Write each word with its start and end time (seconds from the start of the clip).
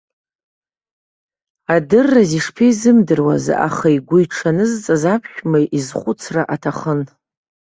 Адырразы 1.75 2.35
ишԥеизымдыруаз, 2.37 3.45
аха 3.67 3.87
игәы 3.95 4.17
иҽанызҵаз 4.23 5.03
аԥшәма 5.13 5.59
изхәыцра 5.77 6.43
аҭахын. 6.53 7.01